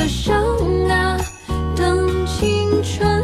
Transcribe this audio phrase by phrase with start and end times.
[0.00, 0.34] 的伤
[0.88, 1.20] 啊，
[1.76, 3.22] 等青春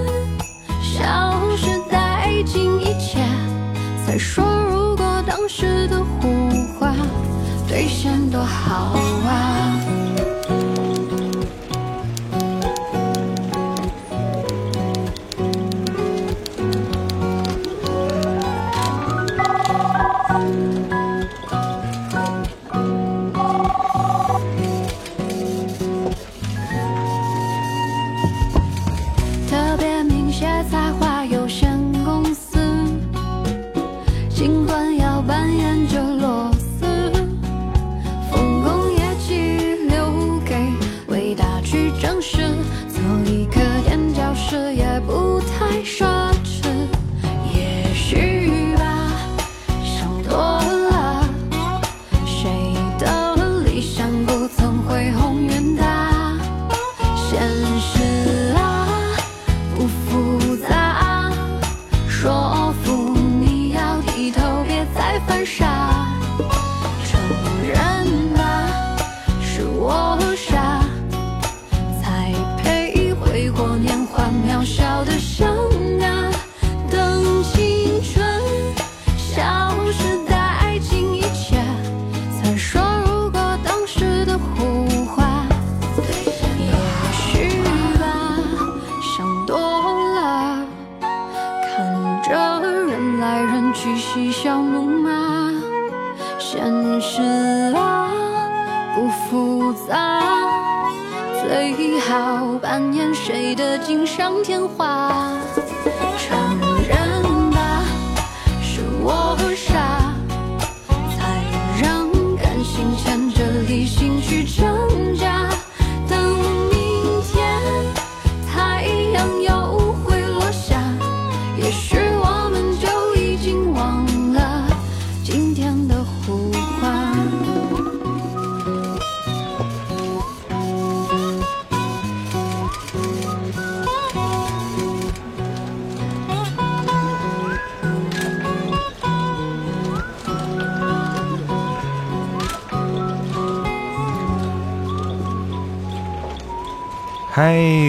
[0.83, 3.19] 消失殆尽一切。
[4.07, 6.95] 再说，如果当时的胡话
[7.67, 8.93] 兑现多好
[9.27, 9.96] 啊。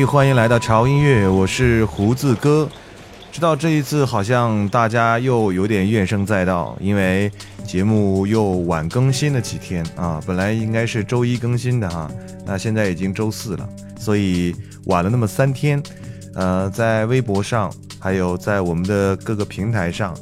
[0.07, 2.68] 欢迎来到潮音乐，我是胡子哥。
[3.30, 7.30] 知道这一次好像大家又有点怨声载道，因为
[7.65, 10.21] 节目又晚更新了几天啊。
[10.25, 12.09] 本来应该是周一更新的哈，
[12.45, 13.69] 那现在已经周四了，
[14.00, 14.56] 所以
[14.86, 15.83] 晚了那么三天。
[16.36, 20.15] 呃，在微博上，还有在我们的各个平台上，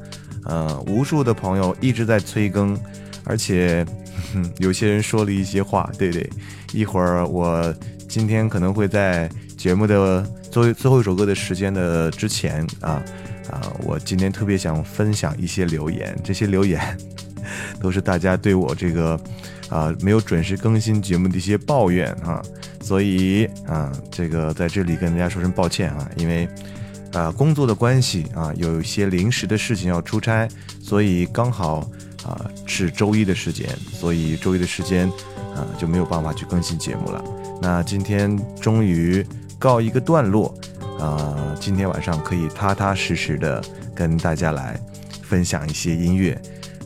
[0.45, 2.75] 呃，无数的朋友一直在催更，
[3.23, 3.85] 而且
[4.57, 6.27] 有些人说了一些话，对对。
[6.73, 7.73] 一会儿我
[8.09, 9.29] 今天可能会在
[9.65, 13.01] 节目的最最后一首歌的时间的之前啊
[13.49, 16.79] 啊，我今天特别想分享一些留言，这些留言
[17.81, 19.19] 都是大家对我这个
[19.67, 22.43] 啊没有准时更新节目的一些抱怨啊，
[22.79, 26.47] 所以啊这个在这里跟大家说声抱歉啊，因为
[27.11, 30.47] 啊工作的关系啊有一些临时的事情要出差，
[30.79, 31.79] 所以刚好
[32.23, 35.11] 啊是周一的时间，所以周一的时间。
[35.55, 37.23] 啊，就没有办法去更新节目了。
[37.61, 39.25] 那今天终于
[39.57, 40.53] 告一个段落，
[40.99, 43.63] 啊，今天晚上可以踏踏实实的
[43.95, 44.79] 跟大家来
[45.23, 46.39] 分享一些音乐。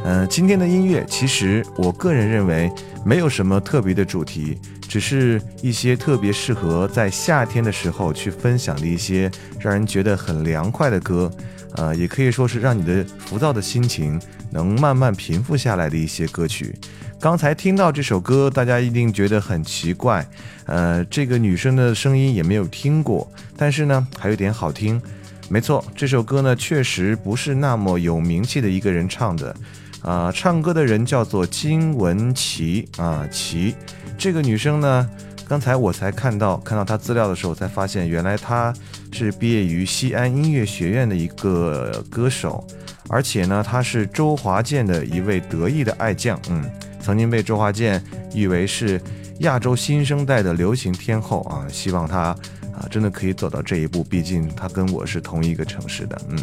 [0.05, 2.71] 嗯，今天的音乐其实我个人认为
[3.03, 4.57] 没有什么特别的主题，
[4.87, 9.29] 只是一些特别适合在夏天的时候去分享的一些
[9.59, 11.29] 让人觉得很凉快的歌，
[11.75, 14.17] 呃，也可以说是让你的浮躁的心情
[14.51, 16.73] 能慢慢平复下来的一些歌曲。
[17.19, 20.25] 刚才听到这首歌，大家一定觉得很奇怪，
[20.65, 25.01] 呃，这个女生的声音也没有听过，但是呢，还有点好听。
[25.49, 29.53] 没错，这首歌呢，确实不是那么有名气的一个人唱的，
[30.01, 33.73] 啊，唱歌的人叫做金文岐啊，岐。
[34.17, 35.09] 这个女生呢，
[35.45, 38.73] 刚才我才看到看到她资料的时候，才发现原来她
[39.11, 42.65] 是毕业于西安音乐学院的一个歌手，
[43.09, 46.63] 而且呢，她是周华健的一位得意的爱将，嗯。
[47.01, 48.03] 曾经被周华健
[48.33, 49.01] 誉为是
[49.39, 52.35] 亚洲新生代的流行天后啊，希望他
[52.73, 54.03] 啊真的可以走到这一步。
[54.03, 56.37] 毕竟他跟我是同一个城市的，嗯，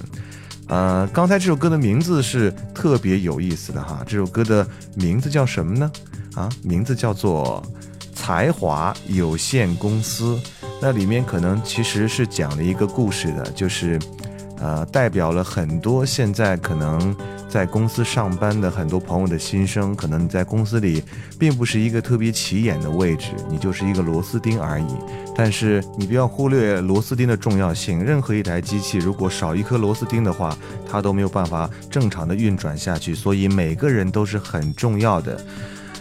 [0.69, 5.93] 呃，刚才这首歌的名字是特别有意思的哈，这首歌的名字叫什么呢？
[6.35, 7.63] 啊，名字叫做
[8.17, 10.35] 《才华有限公司》。
[10.81, 13.99] 那里面可能其实是讲了一个故事的，就是
[14.59, 17.15] 呃，代表了很多现在可能。
[17.57, 21.03] 在公司上班的很多朋友的心声，可能你在公司里
[21.39, 24.87] 并不是一个特别起眼的位置，你就是一个螺丝钉而已。
[25.35, 28.05] 但是你不要忽略螺丝钉的重要性。
[28.05, 30.55] 任何一台机器如果少一颗螺丝钉的话，
[30.87, 33.15] 它都没有办法正常的运转下去。
[33.15, 35.43] 所以每个人都是很重要的。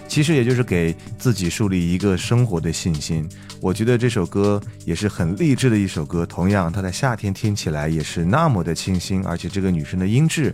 [0.10, 3.25] 其实也就是给自己树立一个生活的信心。
[3.62, 6.25] 我觉得这首歌也是很励志的一首歌。
[6.25, 10.54] 同样，它在夏天听起来也是那么的清新，而且这个女生的音质。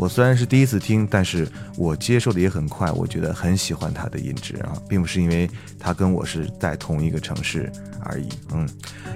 [0.00, 2.90] 我虽然是第一次听，但是我接受的也很快。
[2.92, 5.46] 我觉得很喜欢他的音质啊，并不是因为
[5.78, 7.70] 他跟我是在同一个城市
[8.00, 8.26] 而已。
[8.54, 8.66] 嗯，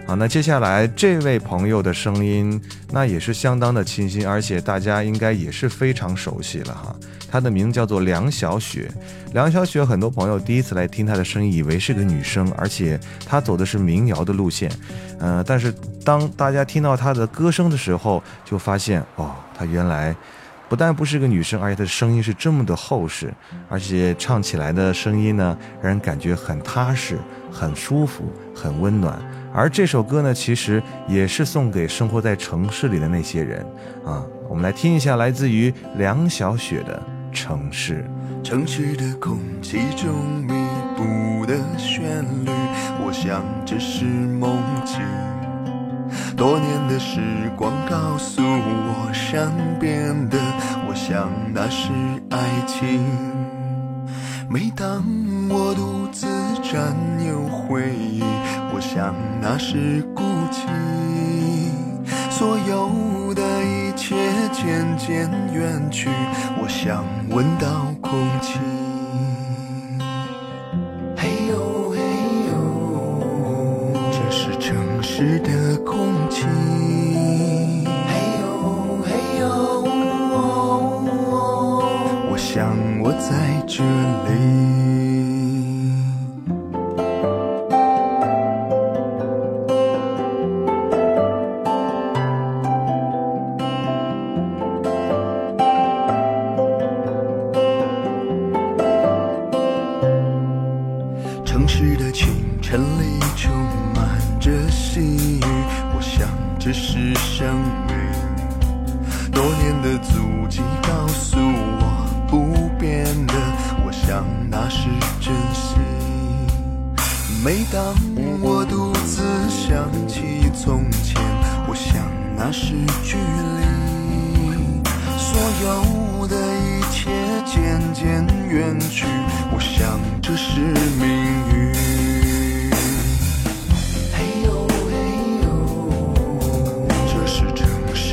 [0.06, 2.60] 好，那接下来这位朋友的声音，
[2.90, 6.94] 那也是相当的清新，而且大家应该也是非常熟悉了哈。
[7.30, 8.92] 他的名字叫做梁小雪。
[9.32, 14.70] 梁小雪，很多朋友第一次来听她的声音，以为是个女生，而且她走的是民谣的路线。
[15.18, 15.72] 呃，但是
[16.04, 20.14] 当大家听到她的歌声的时候，就发现哦，她原来。
[20.74, 23.32] 不但不是个女生，而且她的声音是这么的厚实，
[23.68, 27.16] 而且唱起来的声音呢，让人感觉很踏实、
[27.48, 29.16] 很舒服、很温暖。
[29.54, 33.64] 而这首歌呢，其实也是送给生活在城市里的那些人
[34.04, 34.26] 啊。
[34.48, 37.00] 我们来听一下来自于梁小雪的
[37.32, 38.04] 《城市》。
[38.44, 40.12] 城市的空气中
[40.42, 40.54] 弥
[40.96, 42.50] 补的旋律，
[43.06, 44.98] 我想这是梦境。
[46.36, 47.20] 多年的时
[47.56, 50.38] 光告诉我，善变的，
[50.88, 51.90] 我想那是
[52.30, 53.00] 爱情。
[54.48, 55.04] 每当
[55.48, 56.26] 我独自
[56.62, 56.94] 占
[57.26, 58.22] 有回忆，
[58.74, 60.66] 我想那是孤寂。
[62.30, 64.16] 所有的一切
[64.52, 66.10] 渐渐远去，
[66.60, 68.10] 我想闻到空
[68.42, 68.58] 气。
[71.16, 71.96] 嘿呦嘿
[72.50, 72.52] 呦，
[74.10, 76.03] 这是城市的空
[83.76, 83.82] 在
[84.28, 84.63] 这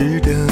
[0.01, 0.47] 值得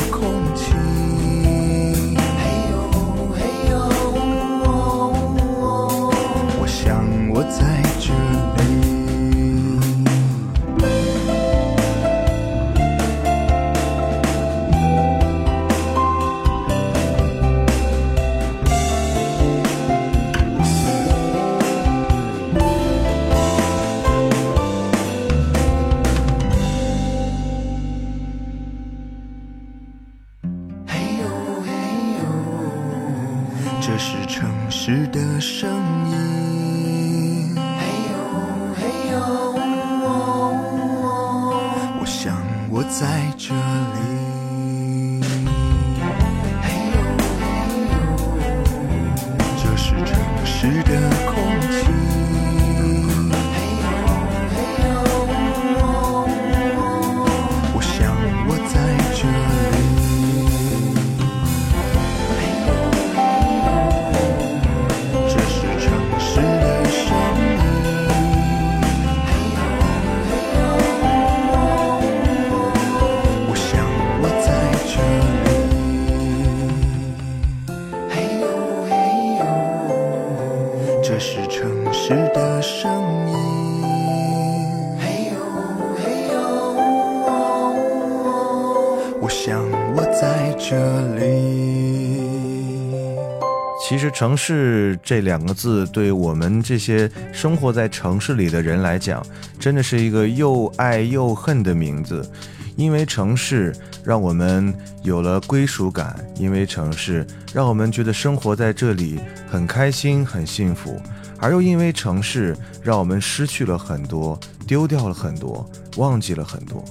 [94.19, 99.25] 城市”这两个字，对我们这些生活在城市里的人来讲，
[99.57, 102.29] 真的是一个又爱又恨的名字。
[102.75, 103.73] 因为城市
[104.03, 104.73] 让我们
[105.03, 111.01] 有了归属感，因为城市让我们觉得生活在这里很开心、很幸福，
[111.37, 116.83] 而又因为城市让我们失去了很多，丢掉了很多，忘记了很多。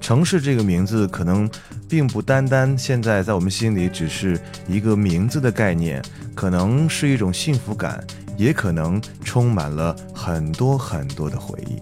[0.00, 1.48] 城市这个名字可能
[1.86, 6.02] 并不单单现在在我们心里只是一个名字的概念，
[6.34, 8.02] 可能是一种幸福感，
[8.36, 11.80] 也可能充满了很多很多的回忆。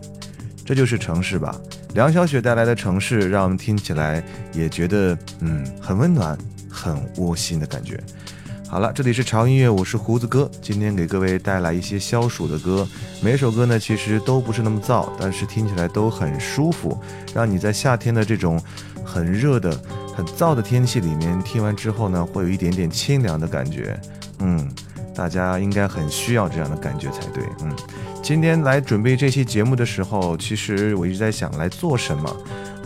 [0.65, 1.55] 这就是城市吧。
[1.95, 6.37] 梁小雪带来的城市，让我们听起来也觉得嗯很温暖、
[6.71, 7.99] 很窝心的感觉。
[8.69, 12.87] 好了，这里是潮音乐，我是胡子哥，今天给各位带来一些消暑的歌。
[13.23, 17.01] 每首歌呢，其实都不是那么燥，但是听起来都很舒服，
[17.33, 18.63] 让你在夏天的这种
[19.03, 19.71] 很热的、
[20.15, 23.99] 很燥的天气里面听完之后呢，会有一点点清凉的感觉。
[24.41, 24.69] 嗯，
[25.15, 27.43] 大家应该很需要这样的感觉才对。
[27.63, 27.75] 嗯，
[28.23, 32.37] 今天来准备这期节目的时候，其实我一直在想来做什么。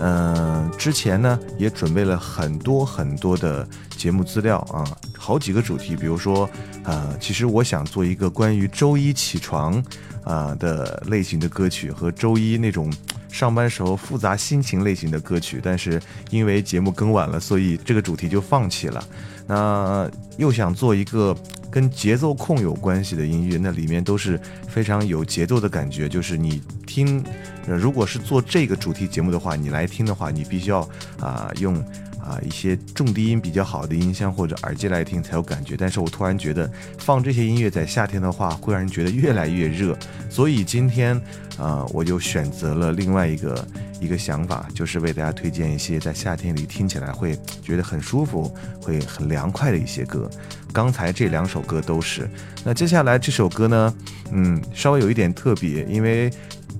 [0.05, 4.83] 嗯、之前呢也准备了很多很多的节目资料啊，
[5.17, 6.49] 好几个主题，比如说，
[6.83, 9.81] 呃，其实我想做一个关于周一起床
[10.25, 12.93] 啊、的类型的歌曲和周一那种
[13.33, 19.03] 上班时候复杂心情类型的歌曲，但是因为节目更晚了，所以这个主题就放弃了。
[19.47, 21.37] 那又想做一个
[21.71, 26.09] 跟节奏控有关系的音乐，那里面都是非常有节奏的感觉。
[26.09, 27.25] 就是你听，
[27.67, 31.83] 呃，如果是做这个主题节目的话，你来听的话，你必须要啊、用
[32.23, 35.75] 啊一些重低音比较好的音箱或者耳机来听才有感觉。
[35.77, 39.99] 但是我突然觉得放这些音乐在夏天的话，会让人觉得越来越热。
[40.31, 41.21] 所以今天
[41.59, 43.69] 啊、我就选择了另外一个
[44.01, 50.29] 一个想法，就是为大家推荐一些在夏天里听起来会觉得很舒服、会很凉快的一些歌。
[50.73, 52.29] 刚才这两首歌都是。
[52.65, 53.95] 那接下来这首歌呢，
[54.33, 56.33] 嗯，稍微有一点特别，因为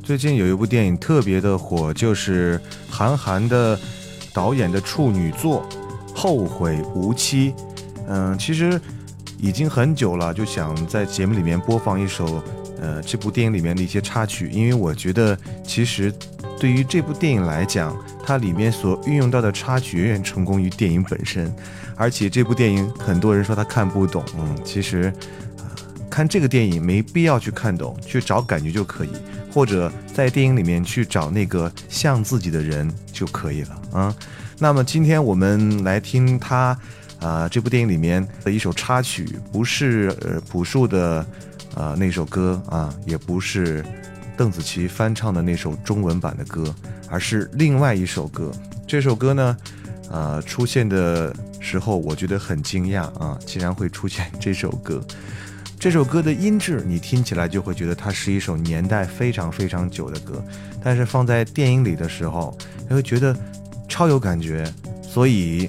[0.03, 2.59] 最近有一部电影特别的火，就是
[2.89, 3.79] 韩寒的
[4.33, 5.69] 导演的处女作
[6.17, 7.53] 《后会无期》。
[8.09, 8.81] 嗯，其实
[9.39, 12.43] 已经很久了，就想在节目里面播放一首，
[12.81, 16.13] 呃，这部电影里面的一些插曲，因为我觉得其实
[16.59, 21.55] 对于这部电影来讲，它里面所运用到的插曲远远成功于电影本身，
[21.97, 25.13] 而且这部电影很多人说他看不懂，嗯，其实。
[26.11, 29.09] 看这个电影没必要去看懂，去找感觉就可以，
[29.53, 34.17] 或者在电影里面去找那个像自己的人就可以了啊。
[34.59, 36.77] 那么今天我们来听他
[37.21, 41.25] 啊、这部电影里面的一首插曲，不是呃朴树的
[41.77, 43.85] 啊、那首歌啊，也不是
[44.37, 46.75] 邓紫棋翻唱的那首中文版的歌，
[47.09, 48.51] 而是另外一首歌。
[48.89, 49.57] 这首歌呢，
[50.11, 55.01] 呃，出现的时候我觉得很惊讶啊，竟然会出现这首歌。
[55.83, 60.41] 这首歌的音质，你听起来就会觉得它是一首年代非常非常久的歌，
[60.81, 62.57] 但是放在电影里的时候，
[62.89, 63.37] 你会觉得
[63.89, 64.65] 超有感觉。
[65.03, 65.69] 所以，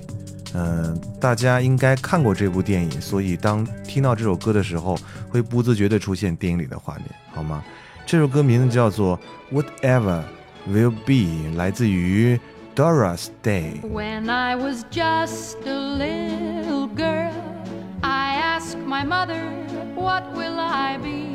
[0.53, 4.95] 嗯、大家应该看过这部电影，所以当听到这首歌的时候，
[5.31, 7.63] 会不自觉地出现电影里的画面，好吗？
[8.05, 9.19] 这首歌名字叫做
[9.81, 10.21] 《Whatever
[10.69, 12.39] Will Be》，来自于
[12.75, 13.81] Dora's Day。
[13.81, 17.31] When I was just a little girl,
[18.05, 19.49] I ask my mother,
[19.95, 21.33] what will I be?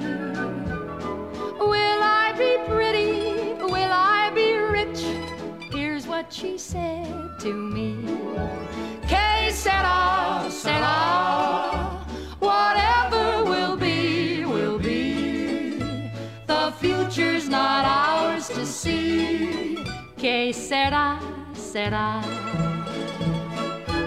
[1.59, 3.55] Will I be pretty?
[3.63, 5.01] Will I be rich?
[5.73, 7.11] Here's what she said
[7.41, 7.97] to me.
[9.09, 12.05] Que sera, sera.
[12.39, 16.11] Whatever will be, will be.
[16.47, 19.83] The future's not ours to see.
[20.19, 21.19] Que sera,
[21.55, 22.21] sera.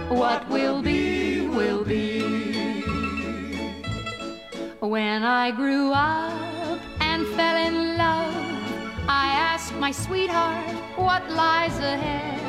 [0.09, 2.10] What will be, will be.
[4.81, 8.33] When I grew up and fell in love,
[9.07, 12.41] I asked my sweetheart what lies ahead.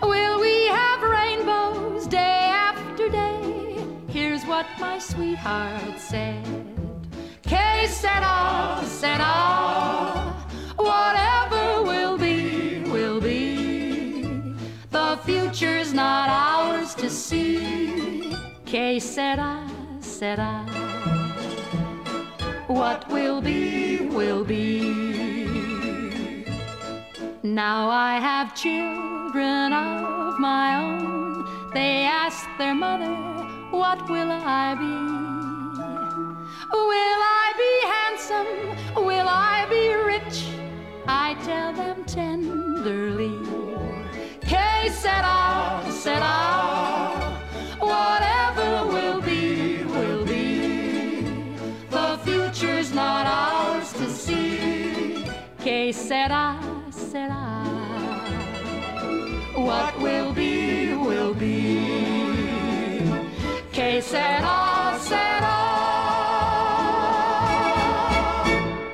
[0.00, 3.84] Will we have rainbows day after day?
[4.08, 6.46] Here's what my sweetheart said.
[7.42, 10.34] Que sera, sera.
[10.76, 14.54] Whatever will be, will be.
[14.88, 18.34] The future's not ours to see.
[18.64, 19.69] Que sera,
[20.20, 20.66] sera.
[22.66, 24.80] What will be, will be.
[27.42, 31.72] Now I have children of my own.
[31.72, 33.14] They ask their mother,
[33.70, 34.96] What will I be?
[36.90, 38.52] Will I be handsome?
[39.06, 40.38] Will I be rich?
[41.06, 43.36] I tell them tenderly.
[44.50, 47.09] Que sera, sera.
[56.10, 56.56] Que sera,
[56.90, 57.62] sera.
[59.54, 61.78] What will be, will be.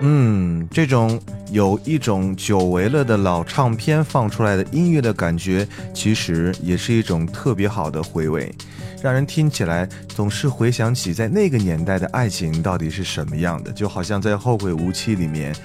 [0.02, 1.18] 嗯，这种
[1.50, 8.54] 有一种久违了的老唱片放出来的音乐的感觉，其实也是一种特别好的回味，
[9.02, 15.56] 让人听起来总是回想起在那个年代的爱情到底是什么样的，就好像在《后会无期》里面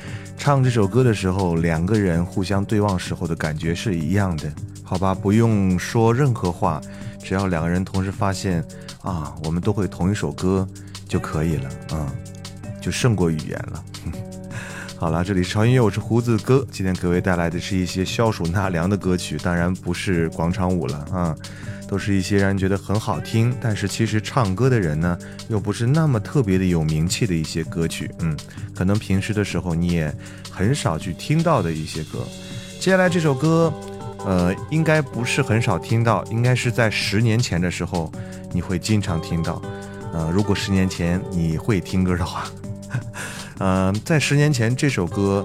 [0.41, 4.51] 唱这首歌的时候，两个人互相对望时候的感觉是一样的。
[4.83, 6.81] 好吧，不用说任何话，
[7.23, 8.65] 只要两个人同时发现
[9.03, 10.67] 啊，我们都会同一首歌
[11.07, 12.09] 就可以了，嗯，
[12.81, 13.83] 就胜过语言了。
[14.97, 16.65] 好了，这里是超音乐，我是胡子哥。
[16.71, 21.35] 今天各位带来的是一些消暑纳凉的歌曲，当然不是广场舞了啊，
[21.91, 25.17] 都是一些让人觉得很好听，但是其实唱歌的人呢，
[25.49, 28.09] 又不是那么特别的有名气的一些歌曲。
[28.19, 28.33] 嗯，
[28.73, 30.09] 可能平时的时候你也
[30.49, 32.25] 很少去听到的一些歌。
[32.79, 33.73] 接下来这首歌，
[34.25, 38.09] 呃，应该不是很少听到，应该是在十年前的时候
[38.53, 39.61] 你会经常听到。
[40.13, 42.45] 呃，如果十年前你会听歌的话。
[43.59, 45.43] 嗯， 在十年前，这首歌，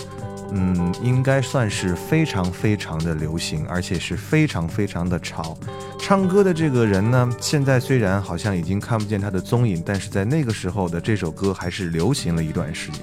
[0.53, 5.57] 嗯，应该算是非常非常的流行，而且是非常非常的潮。
[5.99, 13.03] 唱歌的这个人呢，现在虽然好像已经看不见他的踪影，但是在那个时候的这首歌还是流行了一段时间。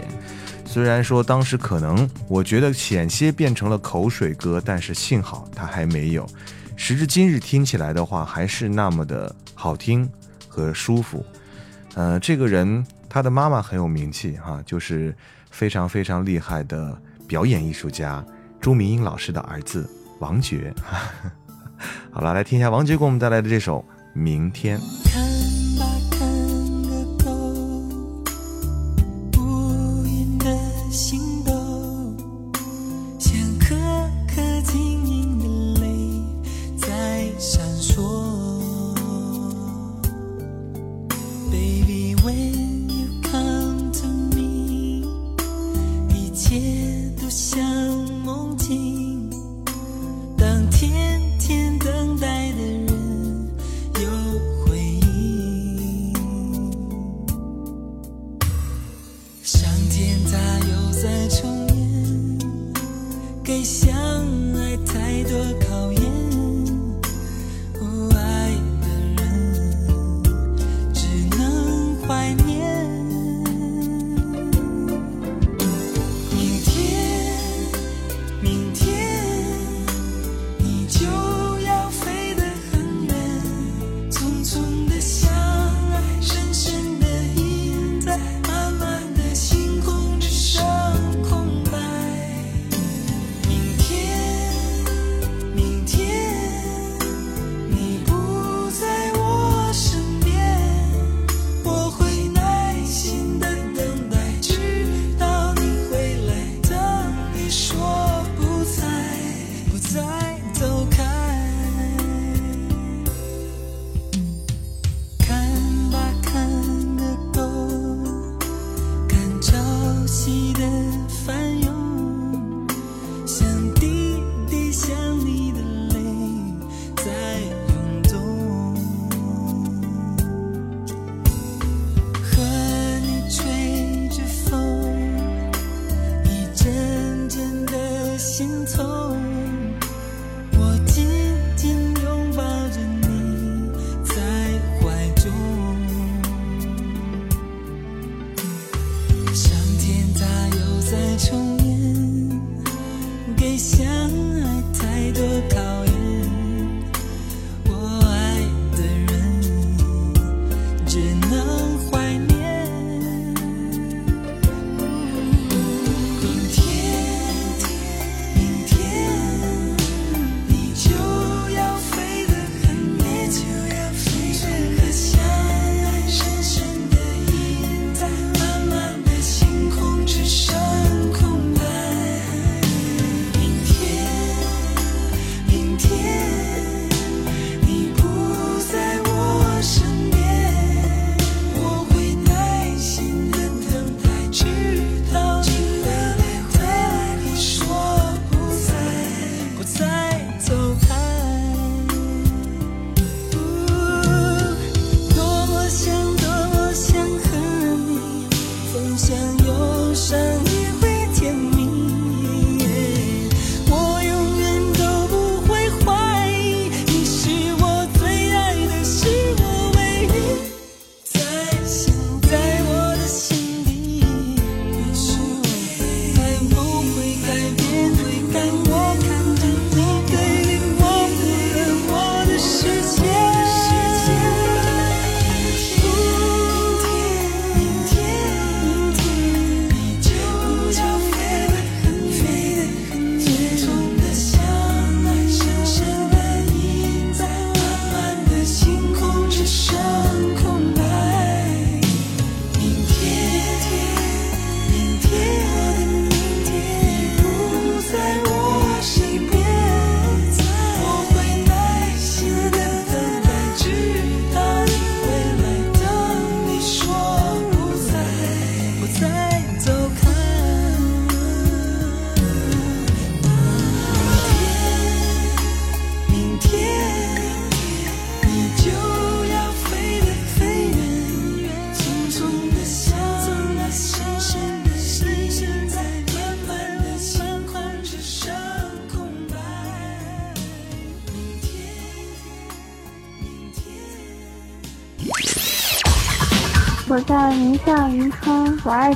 [0.65, 6.27] 虽然说当时可能我觉得险些变成了口水歌，但是幸好他还没有。
[6.75, 10.09] 时至今日听起来的话，还是那么的好听
[10.47, 11.25] 和舒服。
[11.95, 12.85] 呃，这个人。
[13.09, 15.15] 他的妈妈很有名气哈，就是
[15.51, 16.99] 非常非常厉害的
[17.33, 18.23] 表演艺术家
[18.61, 20.71] 朱明英老师的儿子王爵。
[22.13, 23.79] 好了，来听一下王爵给我们带来的这首
[24.13, 24.77] 《明天》。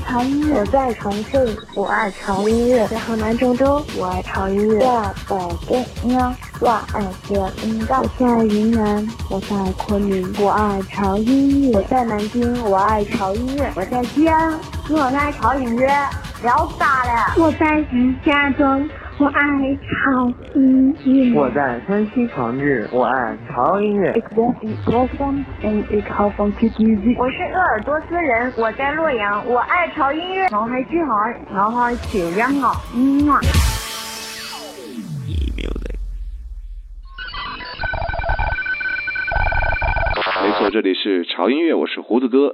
[0.08, 7.00] 潮音乐；我在重庆，我爱潮音乐；在河南郑州，我爱潮音乐；在北京，我爱潮
[7.64, 14.54] 音乐；我在云南，我在昆明，我爱潮音乐；我在南京，我爱潮音乐；我在西安，
[14.90, 15.88] 我爱潮音乐。
[16.44, 17.34] 聊啥了？
[17.44, 19.42] 我在石家庄，我爱
[19.82, 21.40] 潮音乐。
[21.40, 24.12] 我在山西长治，我爱潮音乐。
[24.36, 24.54] 我
[27.32, 30.44] 是鄂尔多斯人，我在洛阳，我爱潮音乐。
[30.46, 32.76] 我係珠海，我愛潮音樂。
[32.96, 33.40] 嗯啊。
[40.44, 42.54] 没错，这里是潮音乐，我是胡子哥。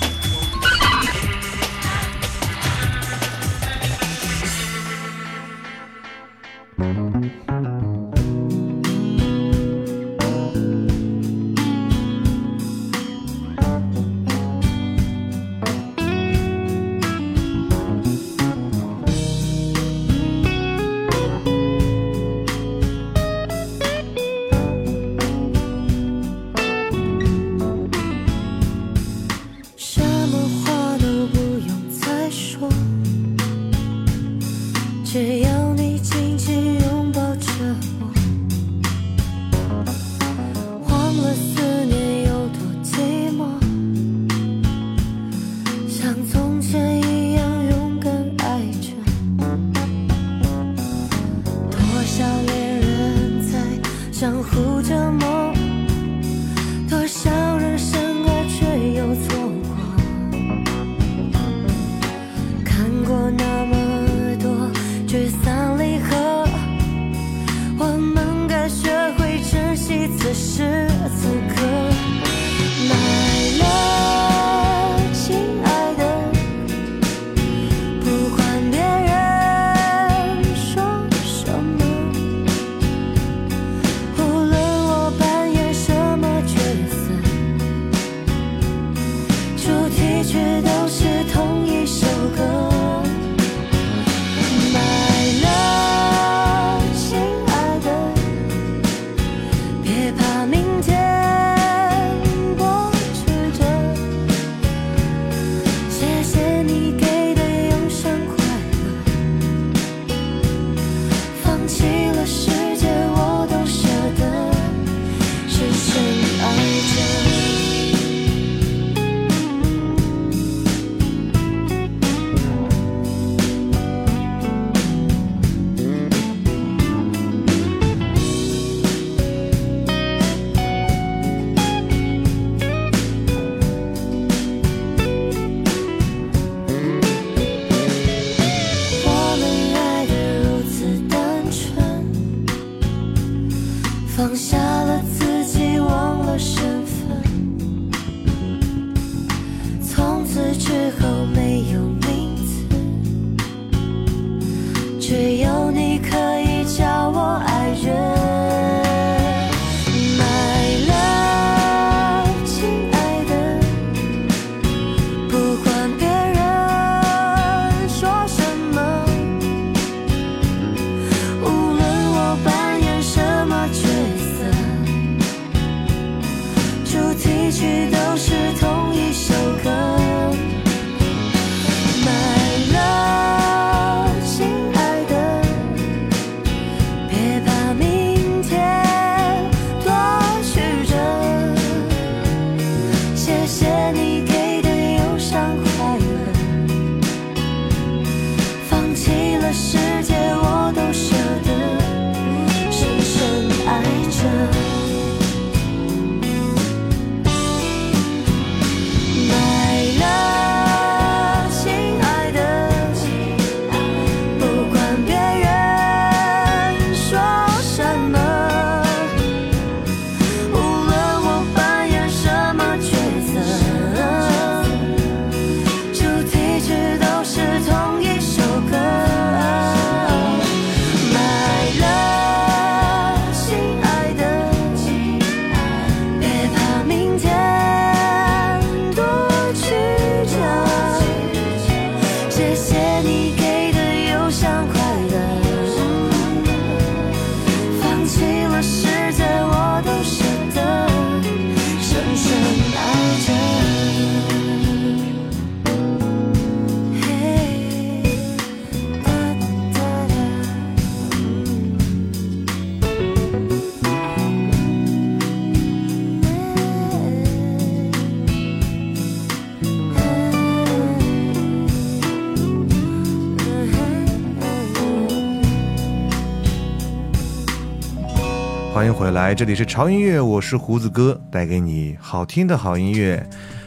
[279.11, 283.21] 来，这里是潮音乐，我是胡子哥，带给你好听的好音乐。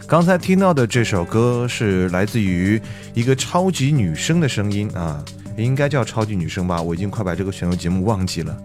[0.07, 2.80] 刚才听到的这首歌是来自于
[3.12, 5.22] 一个超级女生的声音啊，
[5.57, 8.57] 应该叫超级女生吧，我已经快把这个选秀节目忘记了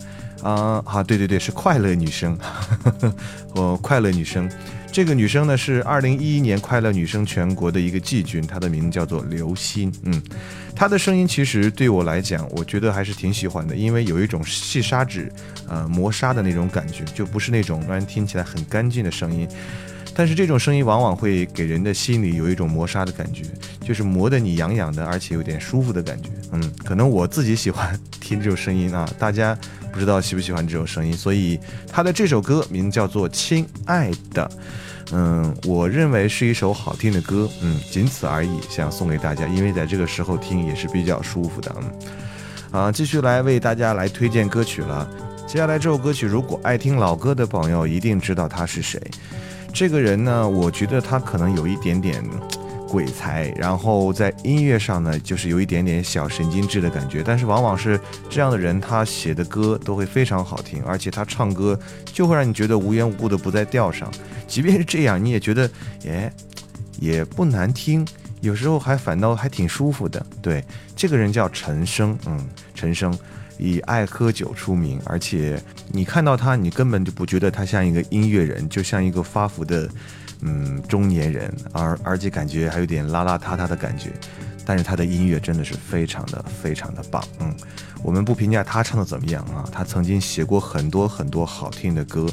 [0.42, 0.82] 啊。
[0.86, 2.38] 好，对对对，是快乐女生，
[3.56, 4.50] 我快乐女生。
[4.91, 9.93] 这个女生呢是二零一一年快乐女声全国的一个季军，她的名字叫做刘欣。
[10.04, 10.21] 嗯，
[10.75, 15.32] 她的声音其实对我来讲，我觉得还是挺喜欢的，因为有一种细砂纸，
[15.67, 19.47] 呃，磨砂的那种感觉，就不是那种让人听起来很干净的声音。
[20.20, 23.44] 但是这种声音往往会给人的心里有一种磨砂的感觉，
[23.80, 26.28] 就是磨得你痒痒的，而且有点舒服的感觉。
[26.52, 29.58] 嗯，可能我自己喜欢听这种声音啊，大家
[29.94, 31.14] 不知道喜不喜欢这种声音。
[31.14, 34.46] 所以他的这首歌名叫做《亲爱的》，
[35.14, 41.74] 嗯，我认为是一首好听的歌，嗯，仅此而已，想送给大家，因为在这个时候听也是比较舒服的。
[41.80, 45.10] 嗯，啊，继续来为大家来推荐歌曲了。
[45.48, 49.02] 接下来这首歌曲，如果爱听老歌的朋友一定知道他是谁。
[49.74, 52.24] 这个人呢，我觉得他可能有一点点
[52.88, 57.22] 鬼才，然后在音乐上呢，就是有一点点小神经质的感觉。
[57.24, 64.12] 但是往往是这样的人，他写的歌都会非常好听，而且他唱歌就会让你觉得无缘无故的不在调上。
[64.48, 65.70] 即便是这样，你也觉得，
[66.08, 66.32] 哎，
[67.00, 68.06] 也不难听，
[68.42, 70.26] 有时候还反倒还挺舒服的。
[70.42, 70.64] 对，
[70.96, 73.16] 这个人叫陈升，嗯，陈升。
[73.60, 79.88] 以爱喝酒出名，而且你看到他，你根本就不觉得他像一个音乐人，就像一个发福的，
[80.41, 84.12] 嗯，中年人，而而且感觉还有点邋邋遢遢的感觉。
[84.65, 87.52] 但是他的音乐真的是非常的非常的棒，嗯，
[88.04, 92.28] 我们不评价他唱的怎么样啊，他曾经写过很多很多好听的歌，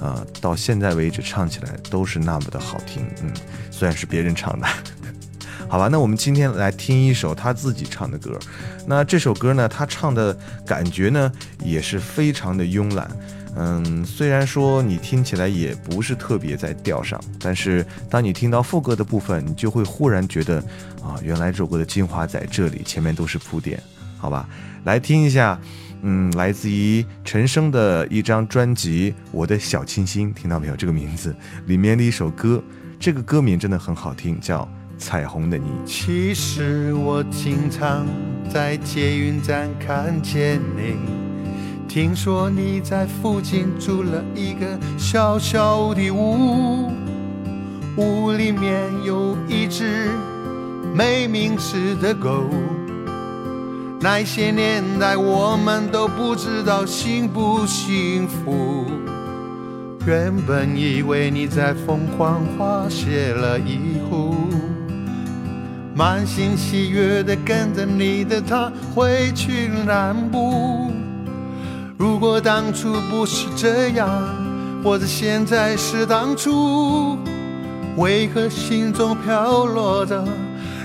[0.00, 3.32] 呃，到现在为止唱起来都是那么的好听，嗯，
[3.72, 4.66] 虽然是别人唱的。
[5.72, 8.38] 好吧，那我们今天来听一首他自己唱的歌。
[8.86, 11.32] 那这首歌呢，他唱的感觉呢
[11.64, 13.10] 也是非常的慵懒。
[13.56, 20.58] 嗯，虽然说你听起来也不是特别在调上，但是当你听到副歌的部分，你就会忽然觉得
[21.02, 23.82] 啊，原来这首歌的精华在这里，前面都是铺垫。
[24.18, 24.46] 好吧？
[24.84, 25.58] 来听一下，
[26.02, 30.76] 嗯，来自于陈升的一张专辑《我的小清新》，听到没有？
[30.76, 32.62] 这个名字里面的一首歌，
[33.00, 34.64] 这个歌名真的很好听，叫
[35.02, 35.66] 《彩虹的你》。
[35.84, 38.06] 其实我经常
[38.48, 40.94] 在捷运站看见你，
[41.88, 46.92] 听说你在附近租了一个小小的屋，
[47.96, 50.08] 屋里面有一只
[50.94, 52.44] 没名字的狗。
[54.00, 58.84] 那些年代我们都不知道幸不幸福，
[60.06, 64.34] 原本以为你在凤凰花写了以后。
[65.94, 70.90] 满心喜悦的跟着你的他回去南部。
[71.98, 74.08] 如果当初不是这样，
[74.82, 77.18] 或者现在是当初，
[77.96, 80.22] 为何心中飘落着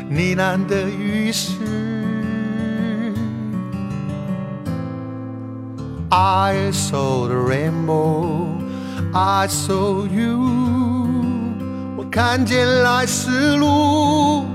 [0.09, 1.53] 呢喃的雨丝
[6.09, 8.47] ？I saw the rainbow,
[9.13, 10.39] I saw you。
[11.97, 14.45] 我看见来时路。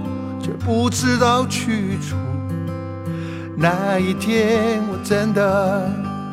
[0.43, 2.17] 却不知道去处。
[3.57, 5.89] 那一天，我真的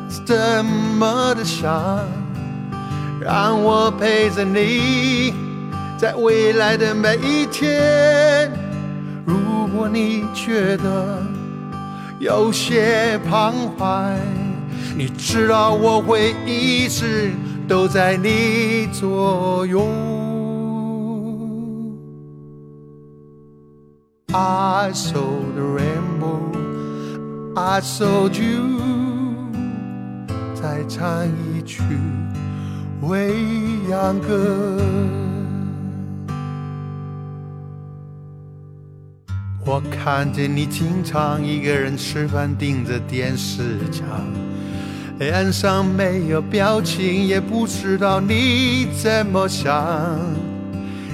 [0.08, 2.04] 是这么的想，
[3.20, 5.32] 让我陪着你，
[5.96, 8.50] 在未来的每一天。
[9.24, 11.22] 如果你觉得
[12.18, 14.16] 有些彷徨，
[14.96, 17.30] 你知道我会一直
[17.68, 19.86] 都在你左右。
[24.32, 26.52] I saw the rainbow,
[27.56, 28.78] I saw you，
[30.54, 31.82] 再唱一曲
[33.08, 33.34] 《未
[33.90, 34.78] 央歌》。
[39.66, 44.06] 我看见你经常一个人吃饭，盯着电视墙，
[45.18, 50.16] 脸上没有表情，也不知道你怎么想。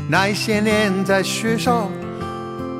[0.07, 1.89] 那些年在学校。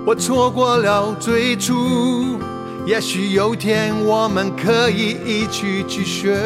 [0.07, 2.39] 我错过了最初，
[2.87, 6.39] 也许有天我们可以一起去学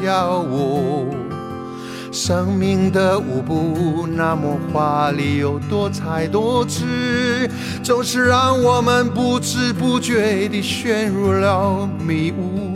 [0.00, 1.14] 跳舞。
[2.10, 6.86] 生命的舞步那么华丽又多彩多姿，
[7.82, 12.72] 总是让我们不知不觉地陷入了迷雾。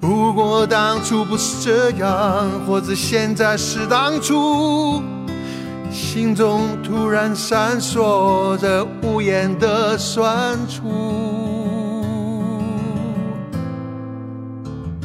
[0.00, 5.00] 如果当初不是这样，或者现在是当初。
[5.94, 10.82] 心中突然闪烁着无言的酸楚。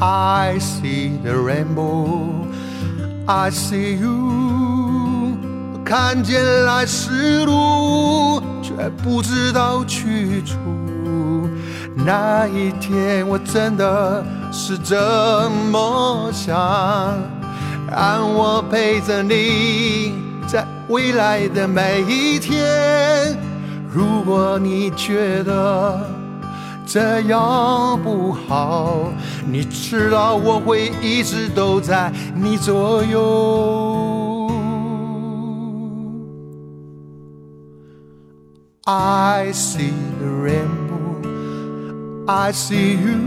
[0.00, 2.44] I see the rainbow,
[3.24, 5.36] I see you。
[5.84, 10.56] 看见来时路，却不知道去处。
[11.94, 16.56] 那一天，我真的是这么想，
[17.88, 20.29] 让我陪着你。
[20.46, 23.36] 在未来的每一天，
[23.92, 26.00] 如果你觉得
[26.84, 29.12] 这样不好，
[29.46, 34.50] 你知道我会一直都在你左右。
[38.84, 41.22] I see the rainbow,
[42.26, 43.18] I see you，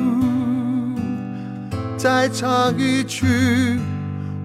[1.95, 3.25] 再唱一曲《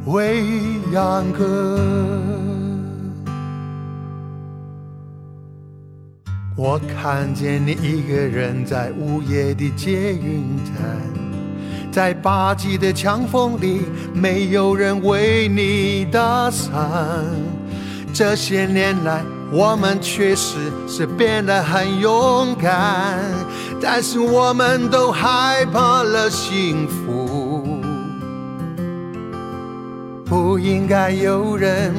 [0.06, 0.44] 未
[0.92, 1.80] 央歌》。
[6.60, 10.74] 我看见你一个人在午夜的捷运站，
[11.92, 13.82] 在霸气的强风里，
[14.12, 16.74] 没有人为你打伞。
[18.12, 20.56] 这些年来，我们确实
[20.88, 23.20] 是变得很勇敢，
[23.80, 27.78] 但是我们都害怕了幸福。
[30.24, 31.94] 不应该有人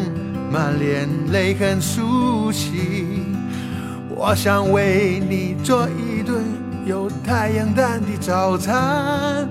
[0.51, 3.28] 满脸泪痕熟悉。
[4.21, 6.43] 我想为你做一顿
[6.85, 9.47] 有太阳蛋的早餐。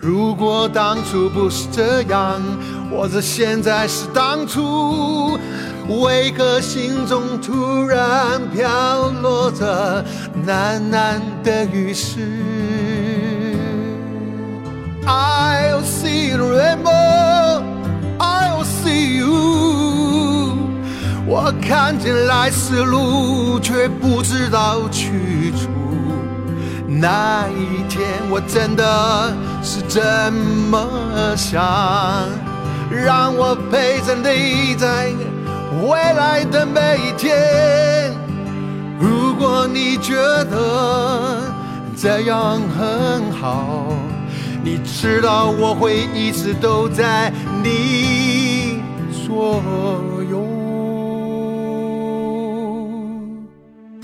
[0.00, 2.42] 如果当初不是这样，
[2.90, 5.38] 或者现在是当初，
[6.02, 10.04] 为何心中突然飘落着
[10.44, 12.18] 喃喃的雨丝
[15.06, 17.03] ？I'll see the rainbow,
[21.36, 25.68] 我看见来时路，却不知道去处。
[26.86, 30.30] 那一天，我真的是这
[30.70, 31.60] 么想，
[32.88, 35.10] 让我陪着你在
[35.82, 38.14] 未来的每一天。
[39.00, 41.42] 如果你觉得
[41.96, 43.88] 这样很好。
[44.62, 47.30] 你知道我会一直都在
[47.62, 48.80] 你
[49.26, 50.13] 左右。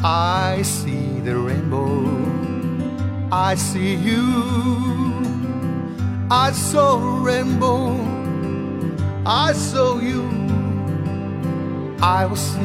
[0.04, 2.06] I see the rainbow,
[3.32, 4.22] I see you.
[6.30, 7.98] I saw a rainbow,
[9.26, 10.24] I saw you.
[12.02, 12.62] I will see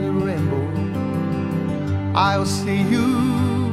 [0.00, 0.68] the rainbow,
[2.14, 3.72] I will see you.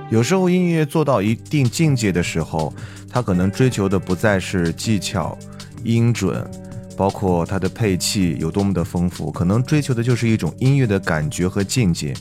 [0.10, 2.72] 有时候音乐做到一定境界的时候，
[3.10, 5.36] 他可能追求的不再是技巧、
[5.84, 6.48] 音准，
[6.96, 12.14] 包括它的配器有多么的丰富，可能追求的就是一种音乐的感觉和境界。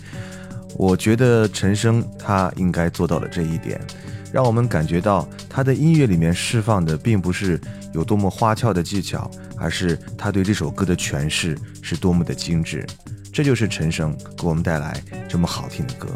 [0.76, 3.78] 我觉得陈升他应该做到了这一点，
[4.32, 7.60] 让我们感觉到他的音乐里面释放的并不是
[7.92, 12.86] 有多么花俏的技巧，而是他对这首歌的诠释是多么的精致。
[13.30, 16.08] 这就是陈升给我们带来这么好听的歌。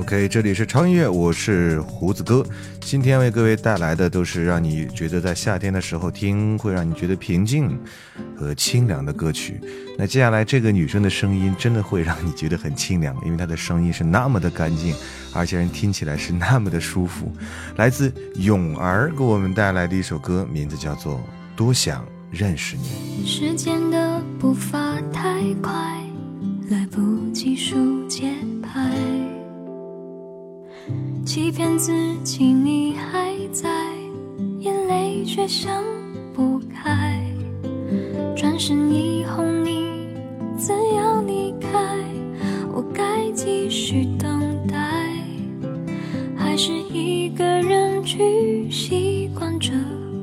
[0.00, 2.42] OK，这里是超音乐，我是胡子哥。
[2.80, 7.78] 今天为各位带来的都是让你觉得在夏天的时候听会让你觉得平静
[8.34, 9.60] 和清凉的歌曲。
[9.98, 14.94] 那接下来这个女生的声音真的会让你觉得很清凉，因为她的声音是那么的干净，
[15.34, 17.30] 而且人听起来是那么的舒服。
[17.76, 21.16] 来自泳儿给我们带来的一首歌，名字叫做
[21.54, 23.24] 《多想认识你》。
[23.28, 25.70] 时间的步伐太快，
[26.70, 28.32] 来不及数节
[28.62, 28.90] 拍。
[31.32, 31.92] 欺骗自
[32.24, 33.70] 己你还在，
[34.58, 35.80] 眼泪却想
[36.34, 37.24] 不开。
[38.36, 39.92] 转身以后你
[40.58, 41.68] 怎样离开？
[42.74, 44.76] 我该继续等待，
[46.36, 49.70] 还是一个人去习惯这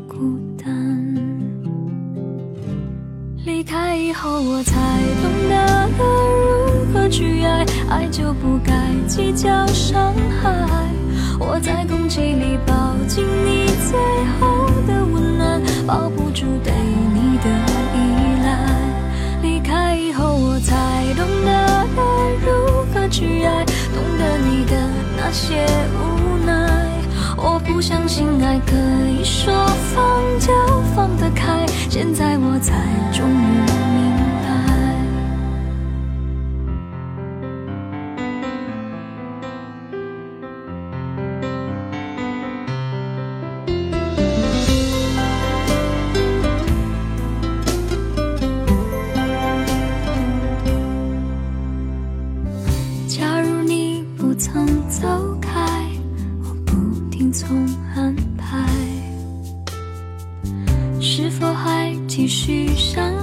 [0.10, 1.16] 孤单？
[3.46, 4.76] 离开以后我才
[5.24, 8.74] 懂得了何去爱，爱就不该
[9.08, 10.50] 计较伤害。
[11.40, 13.98] 我在空气里抱紧你最
[14.40, 16.74] 后的温暖，抱不住对
[17.14, 17.50] 你的
[17.94, 17.98] 依
[18.44, 18.48] 赖。
[19.42, 20.76] 离开以后我才
[21.16, 22.02] 懂得该
[22.46, 23.64] 如何去爱，
[23.94, 24.76] 懂得你的
[25.16, 26.90] 那些无奈。
[27.38, 28.76] 我不相信爱可
[29.08, 29.54] 以说
[29.94, 30.52] 放就
[30.96, 32.74] 放得开，现在我才
[33.14, 33.87] 终于
[57.38, 58.68] 从安排，
[61.00, 63.14] 是否还继续相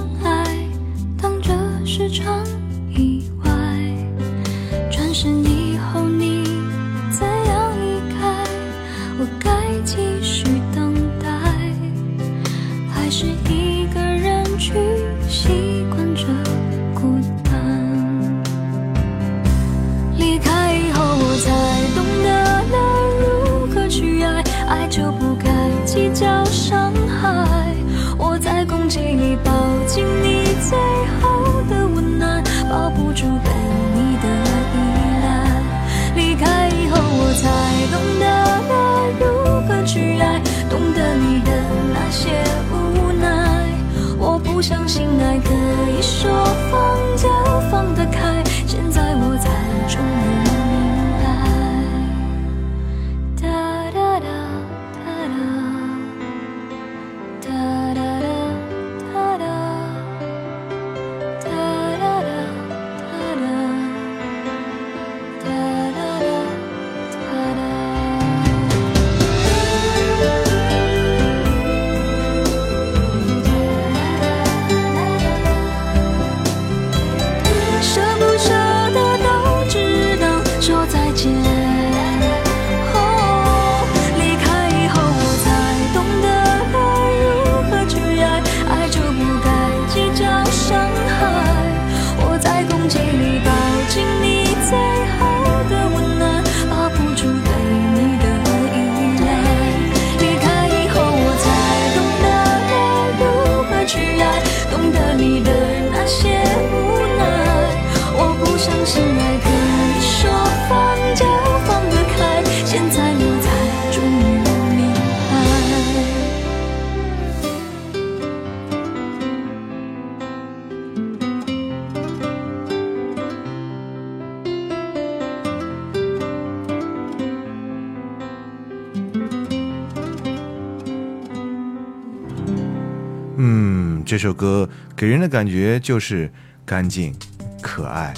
[134.25, 136.27] 这首歌给人的感觉就是
[136.65, 137.13] 干净、
[137.61, 138.11] 可爱、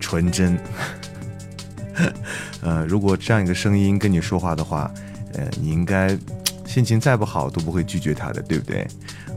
[0.00, 0.58] 纯真。
[2.62, 4.90] 呃，如果这样一个声音跟你说话的话，
[5.34, 6.18] 呃，你应该
[6.66, 8.84] 心情再不好都不会拒绝他的，对不对？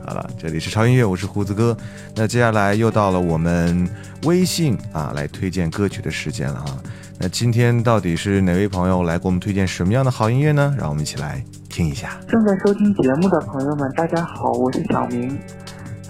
[0.04, 1.76] 好了，这里是超音乐，我是胡子哥。
[2.16, 3.88] 那接下来又到了我们
[4.24, 6.76] 微信啊来推荐歌曲的时间了哈。
[7.20, 10.74] 那今天到底是哪位朋友来给我们推荐什么样的好音乐呢？
[10.76, 12.18] 让我们一起来听一下。
[12.26, 15.38] 正在收听节目的朋友们，大家好，我是小明。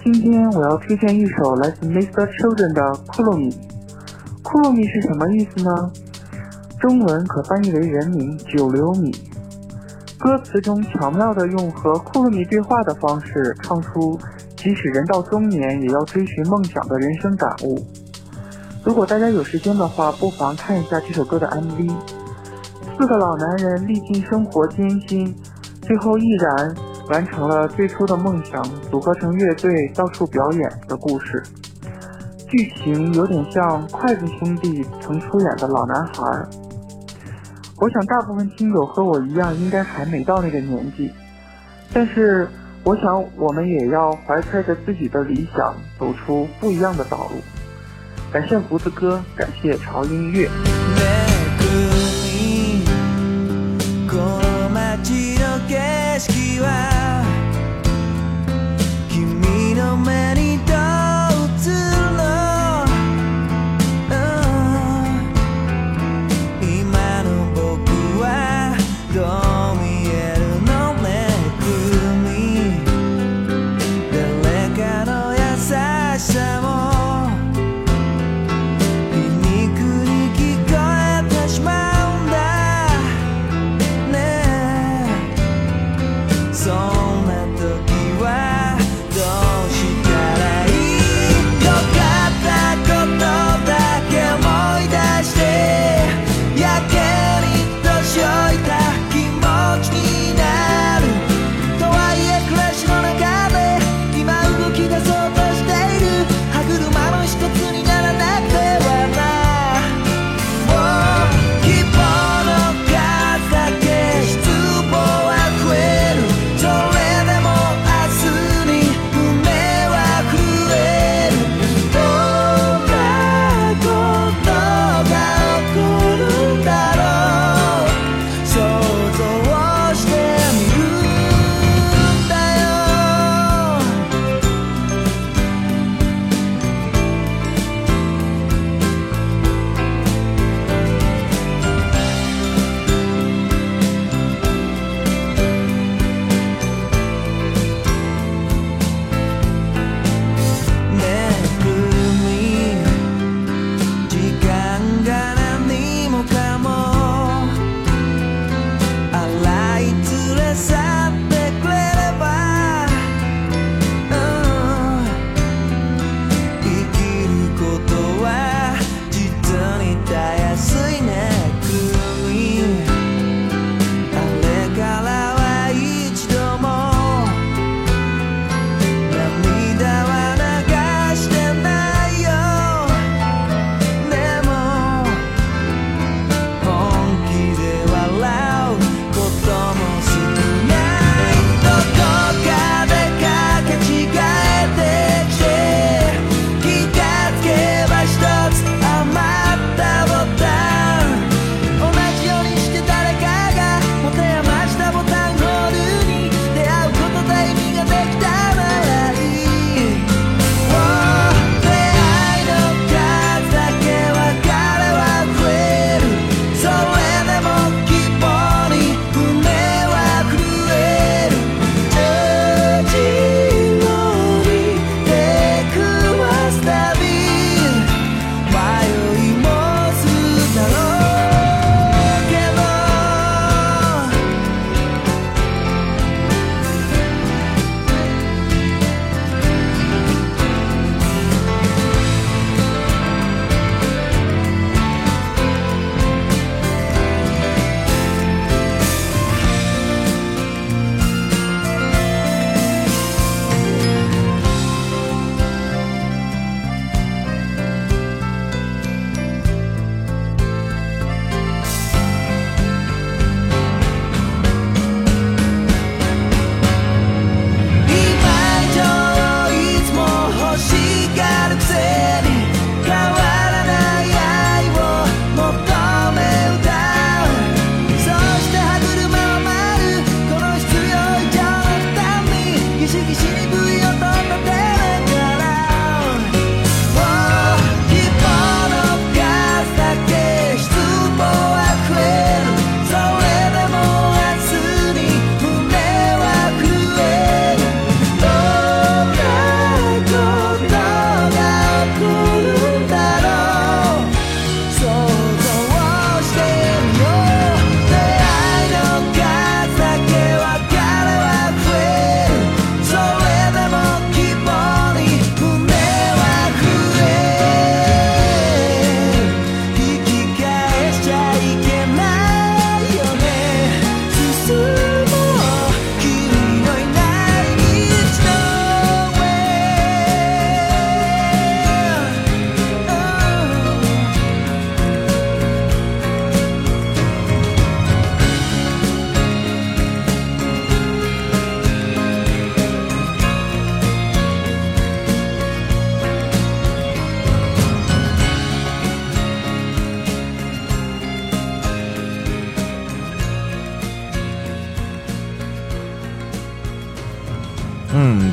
[0.09, 2.25] 今天我要推荐一首来自 Mr.
[2.31, 3.51] Children 的《库洛米》。
[4.41, 5.91] 库洛米是什么意思呢？
[6.79, 9.11] 中文可翻译为人名九流米。
[10.17, 14.17] 歌词中巧妙地用和库洛米对话的方式，唱出
[14.55, 17.77] 即使人到中年也要追寻梦想的人生感悟。
[18.85, 21.91] 如果大家有时间的话，不妨看一下这首歌的 MV。
[22.97, 25.35] 四个老男人历尽生活艰辛，
[25.81, 26.73] 最后毅然
[27.09, 31.41] 完成了最初的梦想，组合成乐队到处表演的故事。
[32.49, 36.13] 剧情有点像筷子兄弟曾出演的《老男孩》。
[37.77, 41.11] 我想大部分听友和我一样，应该还没到那个年纪，
[41.93, 42.47] 但是
[42.83, 47.41] 我想我们也要怀揣着自己的理想，走出不一样的道路。
[48.31, 50.49] 感谢胡子哥，感谢潮音乐。
[55.03, 57.23] 街の景色は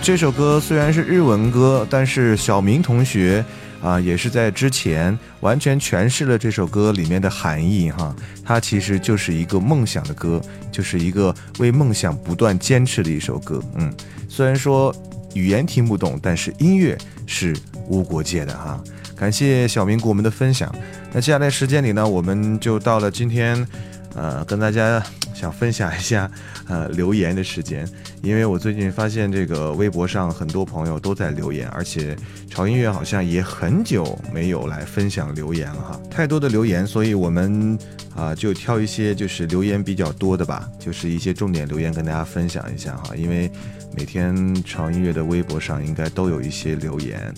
[0.05, 3.43] 这首歌虽然是日文歌，但是小明同学
[3.83, 8.15] 啊，也是在之前完全诠释了这首歌里面的含义哈。
[8.45, 10.39] 它其实就是一个梦想的歌，
[10.71, 13.63] 就是一个为梦想不断坚持的一首歌。
[13.77, 13.91] 嗯，
[14.29, 14.95] 虽然说
[15.33, 17.57] 语言听不懂，但是音乐是
[17.89, 18.79] 无国界的哈。
[19.17, 20.71] 感谢小明给我们的分享。
[21.15, 23.67] 那接下来时间里呢，我们就到了今天，
[24.15, 25.03] 呃，跟大家
[25.35, 26.31] 想分享一下
[26.69, 27.87] 呃留言的时间。
[28.23, 32.17] 因为我最近发现这个微博上很多朋友都在留言，而且
[32.49, 36.01] 潮音乐好像也很久没有来分享留言了哈。
[36.11, 37.79] 太多的留言，所以我们
[38.17, 43.15] 啊就挑一些就是留言比较多的吧，就是一些重点留言跟大家分享一下哈。
[43.15, 43.51] 因为
[43.97, 47.35] 每天潮音乐的微博上应该都有一些留言。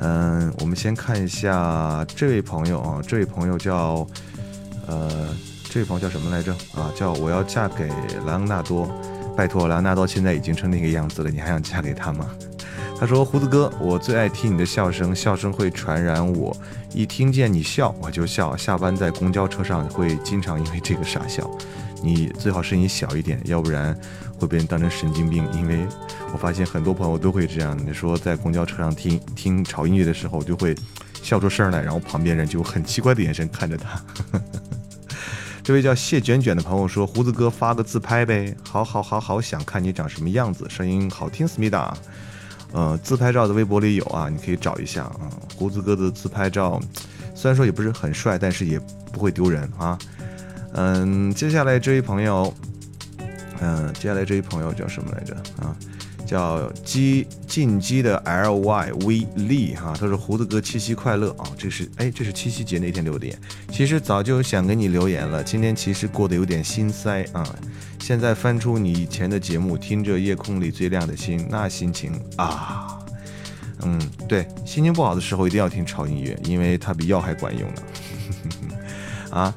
[0.00, 4.06] 嗯，我们先看一下这位朋友啊，这位朋友叫，
[4.88, 5.28] 呃，
[5.74, 6.52] 这位朋友叫什么来着？
[6.72, 7.88] 啊，叫我要嫁给
[8.26, 8.88] 莱昂纳多，
[9.36, 12.30] 拜托，莱昂纳多现在已经成那个样子了，你还想嫁给他吗？
[12.96, 16.56] 他说：“胡子哥，我最爱听你的笑声，笑声会传染我，
[16.92, 21.50] 一听见你笑我就笑，下班在公交车上会经常因为这个傻笑。
[22.00, 23.98] 你最好声音小一点，要不然
[24.38, 25.44] 会被人当成神经病。
[25.54, 25.84] 因为
[26.32, 30.72] 我发现很多朋友都会这样，你说在公交车上听听潮音乐的时候，就会
[31.20, 34.00] 笑出声来，然后旁边人就很奇怪的眼神看着他。
[35.64, 41.96] 这位叫谢卷卷的朋友说：胡子哥发个自拍呗，好好好好想看你长什么样子，声音好听，思密达。”
[42.70, 45.30] 呃，自拍照的微博里有啊，你可以找一下啊。
[45.56, 46.78] 胡子哥的自拍照，
[47.34, 48.78] 虽然说也不是很帅，但是也
[49.10, 49.98] 不会丢人啊。
[50.72, 52.52] 嗯，接下来这位朋友，
[53.60, 55.74] 嗯，接下来这位朋友叫什么来着啊？
[56.34, 63.38] 叫击进击的 L Y V 力哈，他说胡子哥七夕快乐啊，这是哎，这是七夕节那天留的言。
[63.70, 67.46] 其实早就想给你留言了，今天其实过得有点心塞啊。
[68.00, 72.98] 现在翻出你以前的节目，听着夜空里最亮的星，那心情啊，
[73.82, 77.82] 嗯，对，心情不好的时候一定要听潮音乐，因为它比药还管用呢。
[79.30, 79.54] 啊。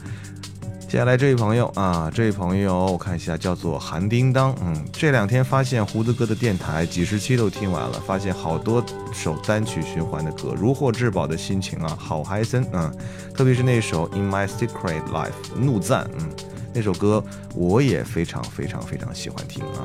[0.88, 4.56] 接下来这位朋友啊，这位朋友我看一下，叫做韩叮当。
[4.62, 8.82] 嗯，这两天发现胡子哥的电台几十期都听完了，发现好多
[9.14, 12.90] 首单曲循环的歌，如获至宝的心情啊，好嗨森啊！
[13.36, 16.30] 特别是那首《In My Secret Life》怒赞，嗯，
[16.74, 17.22] 那首歌
[17.54, 19.84] 我也非常非常非常喜欢听啊。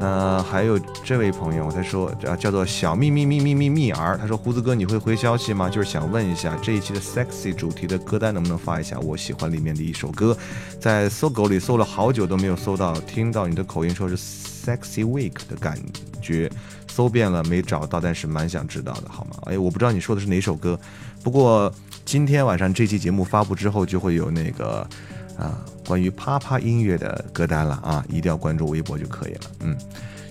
[0.00, 5.68] 那还有这位朋友，他说啊，叫做小秘密秘密秘密儿，他说胡子哥你会回消息吗？
[5.68, 8.96] 就是想问一下这一期的 sexy 主题的歌单能不能发一下？
[9.00, 10.36] 我喜欢里面的一首歌，
[10.80, 15.76] 在搜狗里搜了好久都没有搜到，听到你的口音说是 sexy week 的感
[16.22, 16.48] 觉，
[16.88, 19.36] 搜遍了没找到，但是蛮想知道的，好吗？
[19.46, 20.78] 哎，我不知道你说的是哪首歌，
[21.24, 21.72] 不过
[22.08, 24.88] 今天晚上这期节目发布之后就会有那个。
[25.36, 29.40] 啊，关于啪啪音乐的歌单了啊，一定要关注微博就可以了。
[29.60, 29.76] 嗯，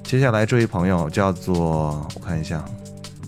[0.04, 2.58] 接下来这位朋友叫做我看一下，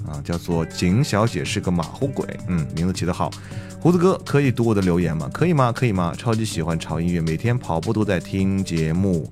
[0.06, 2.26] 啊，叫做景小姐是个马虎鬼。
[2.47, 3.32] 嗯，名字起得好。
[3.80, 5.30] 胡子哥可以读我的留言吗？
[5.32, 5.72] 可以吗？
[5.72, 6.14] 可以吗？
[6.18, 9.30] 超级喜欢潮音乐，每天跑步都在听节目，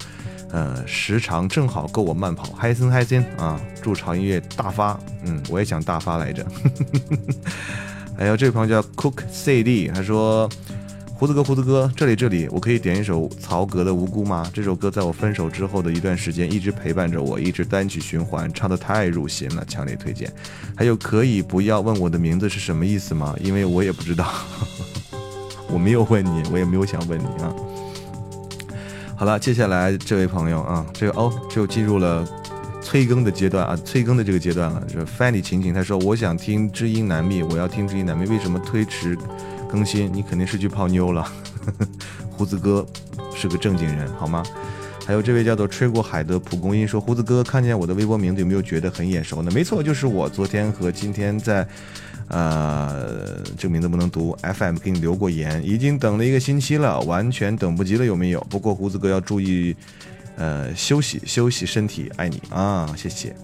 [0.51, 3.59] 呃，时长正好够我慢跑，嗨森嗨森啊！
[3.82, 4.97] 祝潮音乐大发。
[5.26, 6.47] 嗯，我也想大发来着。
[8.18, 10.49] 还有这位朋友叫 Cook CD，他说。
[11.20, 14.47] 胡子哥，胡子哥，这里这里，我可以点一首曹格的《无辜》吗？
[14.53, 20.32] 这首歌在我分手之后的一段时间一直陪伴着我，一直单曲循环，唱的太入心了，强烈推荐。
[20.76, 23.36] 还有，可以不要问我的名字是什么意思吗？
[23.41, 24.32] 因为我也不知道，
[25.74, 27.51] 我没有问你，我也没有想问你啊。
[29.15, 32.24] 好了，接下来这位朋友啊，这个哦，就进入了
[32.88, 34.82] 催更的阶段啊，催更的这个阶段了。
[34.88, 39.18] 就是 Fanny 晴晴，他说我想听知音难觅，我要听知音难觅，为什么推迟？
[39.70, 41.30] 更新，你肯定是去泡妞了。
[42.32, 42.88] 胡子哥
[43.36, 44.42] 是个正经人，好吗？
[45.06, 51.68] 还有这位叫做吹过海的蒲公英说：“胡子哥看见我的微博名字，有没有觉得很眼熟呢？”没错，就是我昨天和今天在，
[52.30, 54.34] 呃，这个名字不能读。
[54.42, 58.40] FM 给你留过言，已经等了一个星期了，完全等不及了，有没有？
[58.50, 59.76] 不过胡子哥要注意，
[60.38, 63.36] 呃，休息休息身体，爱你啊，谢谢。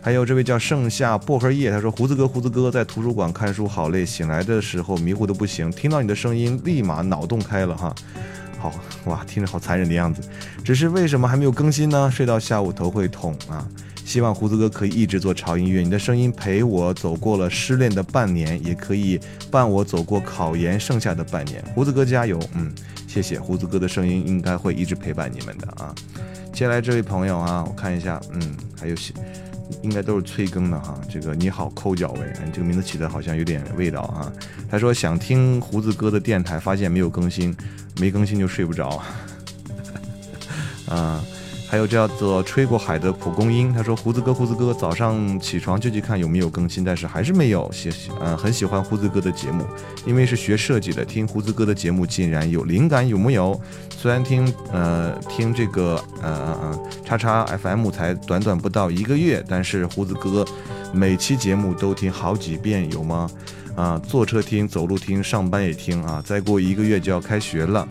[0.00, 7.92] 还有这位叫盛夏薄荷叶，他说：“胡子哥，胡子哥在图书馆看书好累，醒来的时候迷糊的不行，听到你的声音，立马脑洞开了哈。
[8.58, 8.72] 好
[9.06, 10.22] 哇，听着好残忍的样子。
[10.64, 12.08] 只是为什么还没有更新呢？
[12.08, 13.66] 睡到下午头会痛啊。
[14.04, 19.18] 希望胡子哥可以一直做潮音乐，你的声音陪我走过了失恋的半年，也可以
[19.50, 21.60] 伴我走过考研剩下的半年。
[21.74, 22.72] 胡子哥加油，嗯，
[23.08, 25.92] 谢谢胡子哥的声音应该会一直陪伴你们的啊。
[26.56, 29.12] 接下来这位朋友啊，我看一下，嗯，还有些。”
[29.82, 34.32] 应该都是催更的哈，这个你好抠脚味，你这个名字起的好像有点味道啊。
[34.70, 37.54] 他说想听胡子哥的电台，发现没有更新，
[38.00, 39.02] 没更新就睡不着。
[40.88, 41.22] 啊，
[41.68, 47.70] 还有叫做吹过海的蒲公英，他说胡子哥胡子哥早上起床就去看有没有更新，但是还是没有。
[47.72, 47.90] 喜
[48.20, 49.64] 嗯很喜欢胡子哥的节目，
[50.06, 53.60] 因为是学设计的，听胡子哥的节目竟然有灵感，有木有？
[53.98, 60.44] 虽然听呃听这个呃呃叉叉 FM 才短短不到一个月，但是胡子哥
[60.92, 63.28] 每期节目都听好几遍，有吗？
[63.74, 66.22] 啊，坐车听，走路听，上班也听啊！
[66.24, 67.86] 再过一个月就要开学了。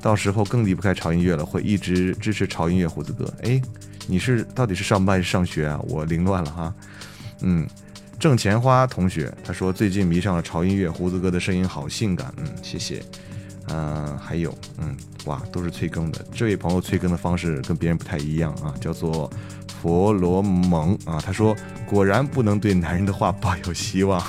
[0.00, 2.88] 到时候更离不开潮音乐了，会一直支持潮音乐。
[2.88, 3.60] 胡子哥，哎，
[4.06, 5.78] 你是到底是上班还是上学啊？
[5.88, 6.74] 我凌乱了哈。
[7.42, 7.68] 嗯，
[8.18, 12.32] 挣钱花同学他说最近迷上了潮音乐，胡子哥的声音好性感。
[12.38, 13.02] 嗯，谢谢。
[13.68, 14.96] 嗯，还有，嗯，
[15.26, 16.24] 哇，都是催更的。
[16.32, 19.30] 这位朋友催更的方式跟别人不太一样啊，叫做
[19.80, 21.20] 佛罗蒙啊。
[21.20, 21.54] 他说
[21.86, 24.20] 果然不能对男人的话抱有希望。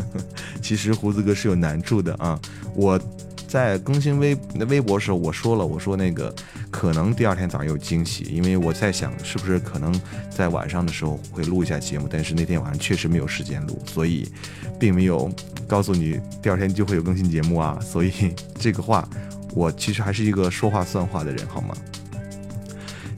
[0.60, 2.38] 其实胡子哥是有难处的啊，
[2.74, 3.00] 我。
[3.54, 6.34] 在更新微那微博的时候，我说了，我说那个
[6.72, 9.94] 可能第二天早上有惊喜，因为我在想是不是可能
[10.28, 14.28] 在晚上的时候会录一下节目，但是那天晚上确实没有时间录，所以
[14.76, 15.30] 并没有
[15.68, 17.78] 告诉你第二天就会有更新节目啊。
[17.80, 19.08] 所以这个话，
[19.52, 21.76] 我其实还是一个说话算话的人，好吗？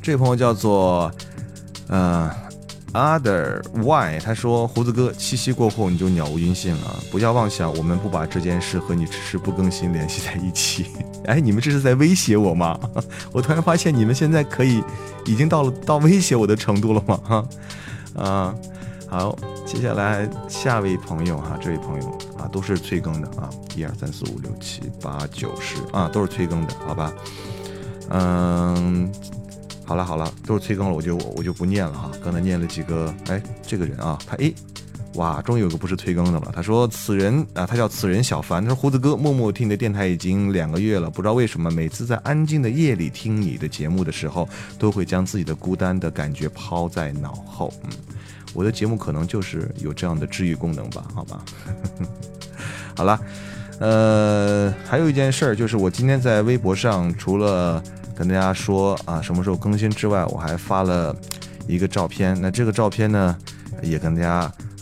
[0.03, 1.11] 这位朋友叫做，
[1.89, 2.46] 呃。
[2.93, 4.19] Other why？
[4.19, 10.87] 他说：“胡子哥，七夕过后你就鸟无音信了，不要妄想我们不把这件事和你迟迟不更新联系在一起。
[11.27, 12.79] 哎，你们这是在威胁我吗？
[13.33, 14.83] 我突然发现你们现在可以
[15.27, 17.21] 已经到了到威胁我的程度了吗？
[17.23, 17.49] 哈，
[18.17, 18.55] 啊，
[19.09, 27.13] 好，接下来下位朋友哈，这位朋友啊，都是催更的啊，一二三四五六七八九十啊，都是催更的，好吧？
[28.09, 29.13] 嗯。”
[29.87, 32.11] 好了好了，都是催更了，我就我就不念了哈。
[32.23, 34.53] 刚才念了几个，哎，这个人啊，他哎，
[35.15, 36.51] 哇，终于有个不是催更的了。
[36.53, 38.61] 他说此人啊，他叫此人小凡。
[38.61, 47.73] 他说胡子哥，默默听你的电台已经两个月了，不知道为什么，每次在安静的夜里听你的节目的时候，都会将自己的孤单的感觉抛在脑后。
[47.85, 47.91] 嗯，
[48.55, 51.05] 我的节目可能就是有这样的治愈功能吧？
[51.15, 51.45] 好吧。
[52.97, 53.21] 好了，
[53.79, 57.81] 呃，还有一件事儿，就是我今天在微博上除了。
[58.17, 61.15] 跟大家说啊，什么时候更新之外，我还发了
[61.69, 62.37] 一个照片。
[62.41, 63.37] 那这个照片呢，
[63.83, 64.31] 也跟大家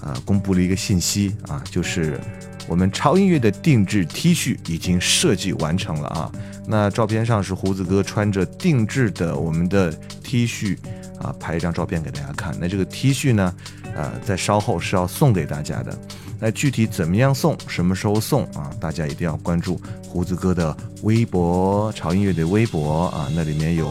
[0.01, 2.21] 啊公布了一个信息啊，就是
[2.69, 6.31] 我们超音乐的定制 T 恤已经设计完成了啊。
[6.67, 10.79] 那照片上是胡子哥穿着定制的我们的 T 恤
[11.21, 12.55] 啊，拍一张照片给大家看。
[12.61, 13.55] 那这个 T 恤呢，
[13.95, 15.99] 呃，在稍后是要送给大家的。
[16.39, 18.71] 那具体怎么样送，什么时候送啊？
[18.81, 23.89] 大家一定要关注胡子哥的微博，潮音乐的微博啊，那里面有，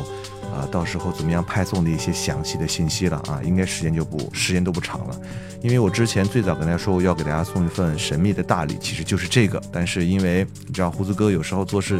[0.53, 3.41] 啊，到时候怎么样派送的一些详细的信息了啊。
[3.43, 5.19] 应该时间就不 时间都不长了，
[5.61, 9.61] 因为我之前最早跟大家说要给大家送一份神秘的大礼，其实就是这个。
[9.71, 11.99] 但是因为你知道胡子哥有时候做事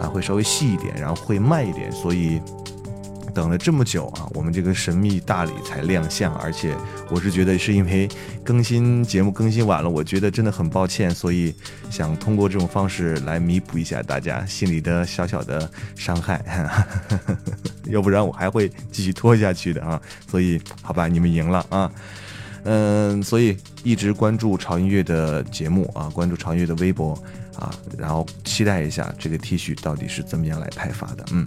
[0.00, 2.40] 啊会稍微细一点，然后会慢一点，所以。
[3.34, 6.74] 等了这么久啊，我们这个神秘大礼才亮相，而且
[7.10, 8.08] 我是觉得是因为
[8.44, 11.52] 更新节目更新晚了，我觉得真的很抱歉，所以
[11.90, 16.42] 想通过这种方式来弥补一下大家心里的小小的伤害，
[17.90, 20.00] 要不然我还会继续拖下去的啊。
[20.30, 21.90] 所以好吧，你们赢了啊，
[22.62, 27.12] 嗯，所以一直关注潮音乐的节目啊，关注潮音乐的微博
[27.58, 31.44] 啊，然后期待一下这个 T 恤到底是怎么样来派发的，嗯。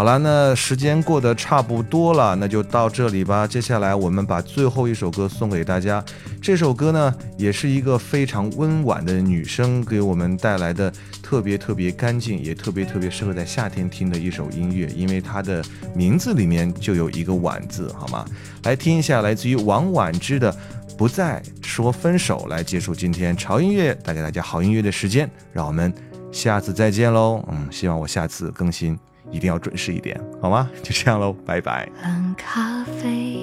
[0.00, 3.46] 好了，那时间过得差不多了，那就到这里吧。
[3.46, 6.02] 接下来我们把最后一首歌送给大家。
[6.40, 10.90] 这首歌呢，也是一个非常温婉的女生给我们带来的，
[11.22, 14.86] 特别特别干净，也特别特别适合在夏天听的一首音乐。
[14.96, 15.62] 因为它的
[15.94, 18.24] 名字里面就有一个“婉”字，好吗？
[18.62, 20.50] 来听一下来自于王婉之的
[20.96, 25.30] 《不再说分手》，来结束今天潮音乐带给大家好音乐的时间。
[25.52, 25.92] 让我们
[26.32, 27.44] 下次再见喽。
[27.52, 28.98] 嗯，希望我下次更新。
[29.30, 30.70] 一定要准时一点，好吗？
[30.82, 31.88] 就这样喽，拜拜。
[32.02, 33.38] 冷咖啡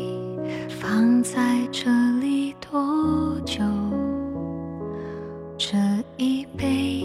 [0.69, 3.63] 放在这里多久？
[5.57, 5.75] 这
[6.17, 7.03] 一杯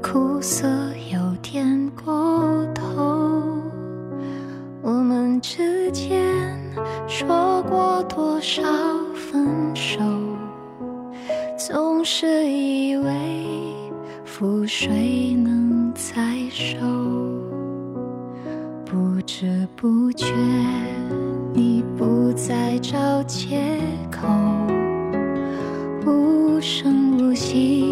[0.00, 0.68] 苦涩
[1.12, 3.60] 有点过头。
[4.80, 6.56] 我们之间
[7.08, 8.62] 说过多少
[9.14, 10.00] 分手？
[11.56, 13.46] 总是以为
[14.26, 17.33] 覆水能再收。
[19.34, 20.26] 不知不觉，
[21.52, 23.58] 你不再找借
[24.08, 24.28] 口，
[26.06, 27.84] 无声无息，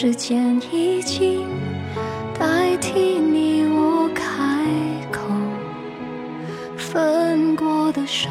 [0.00, 1.46] 时间已经
[2.38, 4.64] 代替你我开
[5.12, 5.20] 口，
[6.74, 8.30] 分过的手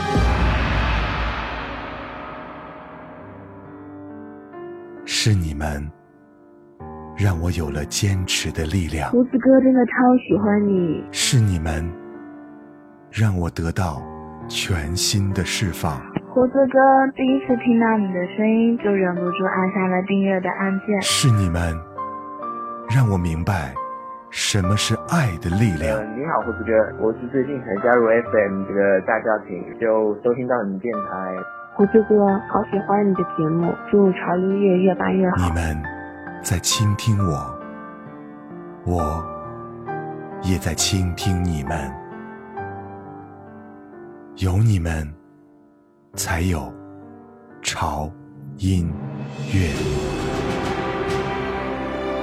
[5.61, 5.85] 们
[7.15, 9.93] 让我有了坚持的力量，胡子哥真的超
[10.27, 11.05] 喜欢你。
[11.11, 11.85] 是你们
[13.11, 14.01] 让我得到
[14.47, 16.01] 全新的释放。
[16.33, 16.79] 胡子哥
[17.13, 20.99] 第一次听到你的声音，就忍不住按下了订阅的按键。
[21.01, 21.61] 是你们
[22.89, 23.75] 让我明白
[24.31, 25.99] 什么是爱的力量。
[25.99, 26.73] 呃你好，胡子哥，
[27.05, 31.37] 我是最近才加入 FM 这个大家庭，就收听到你电台。
[31.81, 35.37] 胡子哥，好喜欢你的节目，祝潮音乐越办越好。
[35.37, 35.83] 你们
[36.43, 37.59] 在倾听我，
[38.85, 39.25] 我
[40.43, 41.91] 也在倾听你们。
[44.35, 45.11] 有你们，
[46.13, 46.71] 才有
[47.63, 48.07] 潮
[48.57, 48.87] 音
[49.51, 49.71] 乐。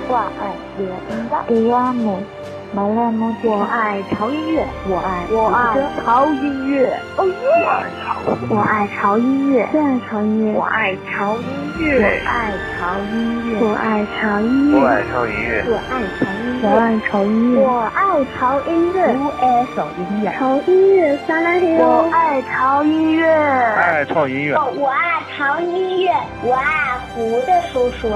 [0.08, 2.22] 我爱乐音乐，
[2.74, 7.32] 我爱马来木我爱潮音乐，我爱我爱潮音乐，哦耶！
[8.50, 11.48] 我爱潮音乐，我爱潮音乐，我爱潮音
[11.80, 18.04] 乐，我爱潮音乐，我爱潮音乐，我爱超音乐，我爱潮音乐，我爱潮音乐，我爱
[18.36, 24.54] 潮音乐，我爱潮音乐，潮音乐撒拉嘿我爱潮音乐，爱潮音乐。
[24.76, 26.12] 我爱潮音乐，
[26.42, 28.08] 我爱胡的叔叔。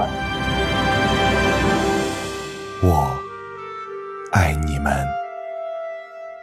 [4.33, 5.07] 爱你们，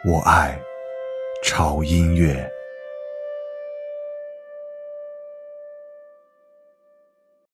[0.05, 0.57] 我爱
[1.43, 2.49] 潮音乐。